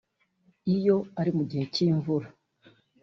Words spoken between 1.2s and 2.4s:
mu gihe cy’imvura